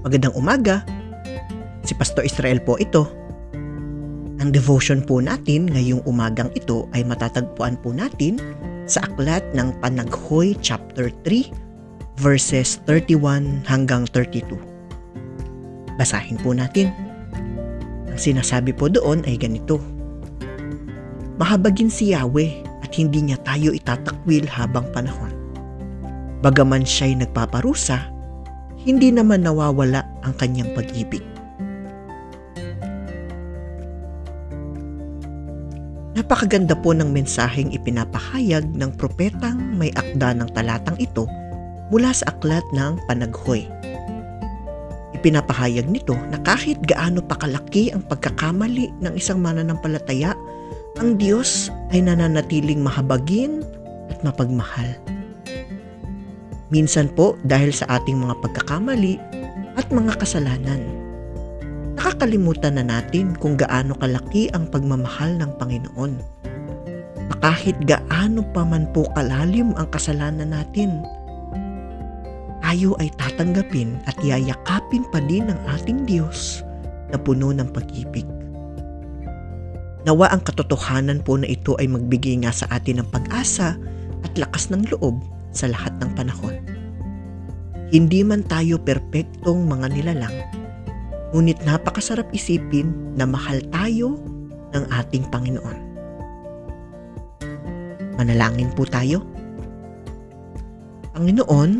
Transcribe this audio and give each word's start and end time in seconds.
Magandang 0.00 0.32
umaga. 0.32 0.80
Si 1.84 1.92
Pastor 1.92 2.24
Israel 2.24 2.56
po 2.64 2.80
ito. 2.80 3.04
Ang 4.40 4.48
devotion 4.48 5.04
po 5.04 5.20
natin 5.20 5.68
ngayong 5.68 6.00
umagang 6.08 6.48
ito 6.56 6.88
ay 6.96 7.04
matatagpuan 7.04 7.76
po 7.84 7.92
natin 7.92 8.40
sa 8.88 9.04
aklat 9.04 9.44
ng 9.52 9.76
Panaghoy 9.84 10.56
chapter 10.64 11.12
3 11.28 11.52
verses 12.16 12.80
31 12.88 13.60
hanggang 13.68 14.08
32. 14.16 14.56
Basahin 16.00 16.40
po 16.40 16.56
natin. 16.56 16.88
Ang 18.08 18.16
sinasabi 18.16 18.72
po 18.72 18.88
doon 18.88 19.20
ay 19.28 19.36
ganito. 19.36 19.84
Mahabagin 21.36 21.92
si 21.92 22.16
Yahweh 22.16 22.64
at 22.80 22.96
hindi 22.96 23.20
niya 23.20 23.36
tayo 23.44 23.76
itatakwil 23.76 24.48
habang 24.48 24.88
panahon. 24.96 25.36
Bagaman 26.40 26.88
siya'y 26.88 27.20
nagpaparusa, 27.20 28.19
hindi 28.84 29.12
naman 29.12 29.44
nawawala 29.44 30.04
ang 30.24 30.32
kanyang 30.40 30.72
pag-ibig. 30.72 31.24
Napakaganda 36.16 36.74
po 36.74 36.90
ng 36.92 37.08
mensaheng 37.14 37.70
ipinapahayag 37.70 38.66
ng 38.76 38.90
propetang 38.98 39.56
may 39.78 39.94
akda 39.94 40.36
ng 40.36 40.48
talatang 40.52 40.98
ito 40.98 41.24
mula 41.88 42.10
sa 42.10 42.28
aklat 42.34 42.66
ng 42.74 42.98
Panaghoy. 43.06 43.64
Ipinapahayag 45.14 45.86
nito 45.86 46.16
na 46.28 46.40
kahit 46.42 46.82
gaano 46.82 47.22
pa 47.22 47.38
kalaki 47.38 47.92
ang 47.94 48.02
pagkakamali 48.04 48.90
ng 49.00 49.14
isang 49.14 49.38
mananampalataya, 49.38 50.34
ang 50.98 51.14
Diyos 51.20 51.70
ay 51.94 52.02
nananatiling 52.02 52.82
mahabagin 52.82 53.62
at 54.10 54.18
mapagmahal. 54.26 54.90
Minsan 56.70 57.10
po 57.18 57.34
dahil 57.42 57.74
sa 57.74 57.86
ating 57.98 58.22
mga 58.22 58.34
pagkakamali 58.46 59.18
at 59.74 59.90
mga 59.90 60.14
kasalanan, 60.22 60.78
nakakalimutan 61.98 62.78
na 62.78 62.86
natin 62.86 63.34
kung 63.34 63.58
gaano 63.58 63.98
kalaki 63.98 64.46
ang 64.54 64.70
pagmamahal 64.70 65.34
ng 65.34 65.50
Panginoon. 65.58 66.12
Na 67.26 67.34
kahit 67.42 67.74
gaano 67.90 68.46
pa 68.54 68.62
man 68.62 68.86
po 68.94 69.06
kalalim 69.18 69.74
ang 69.74 69.90
kasalanan 69.90 70.54
natin, 70.54 71.02
tayo 72.62 72.94
ay 73.02 73.10
tatanggapin 73.18 73.98
at 74.06 74.14
yayakapin 74.22 75.02
pa 75.10 75.18
din 75.26 75.50
ng 75.50 75.58
ating 75.74 76.06
Diyos 76.06 76.62
na 77.10 77.18
puno 77.18 77.50
ng 77.50 77.66
pag-ibig. 77.74 78.22
Nawa 80.06 80.30
ang 80.30 80.46
katotohanan 80.46 81.26
po 81.26 81.34
na 81.34 81.50
ito 81.50 81.74
ay 81.82 81.90
magbigay 81.90 82.46
nga 82.46 82.54
sa 82.54 82.70
atin 82.70 83.02
ng 83.02 83.08
pag-asa 83.10 83.74
at 84.22 84.32
lakas 84.38 84.70
ng 84.70 84.86
loob 84.94 85.18
sa 85.50 85.66
lahat 85.66 85.92
ng 85.98 86.10
panahon. 86.14 86.69
Hindi 87.90 88.22
man 88.22 88.46
tayo 88.46 88.78
perpektong 88.78 89.66
mga 89.66 89.86
nilalang, 89.90 90.36
ngunit 91.34 91.58
napakasarap 91.66 92.30
isipin 92.30 92.94
na 93.18 93.26
mahal 93.26 93.58
tayo 93.74 94.14
ng 94.70 94.84
ating 94.94 95.26
Panginoon. 95.26 95.78
Manalangin 98.14 98.70
po 98.78 98.86
tayo. 98.86 99.26
Panginoon, 101.10 101.70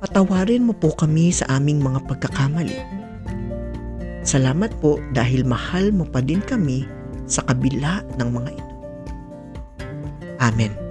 patawarin 0.00 0.64
mo 0.64 0.72
po 0.72 0.96
kami 0.96 1.28
sa 1.28 1.60
aming 1.60 1.84
mga 1.84 2.00
pagkakamali. 2.08 2.80
Salamat 4.24 4.72
po 4.80 4.96
dahil 5.12 5.44
mahal 5.44 5.92
mo 5.92 6.08
pa 6.08 6.24
din 6.24 6.40
kami 6.40 6.88
sa 7.28 7.44
kabila 7.44 8.00
ng 8.16 8.28
mga 8.32 8.50
ito. 8.56 8.74
Amen. 10.40 10.89